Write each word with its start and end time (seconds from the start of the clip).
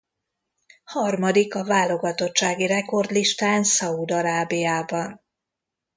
Harmadik 0.83 1.53
a 1.55 1.63
válogatottsági 1.63 2.65
rekord 2.65 3.11
listán 3.11 3.63
Szaúd-Arábiában. 3.63 5.21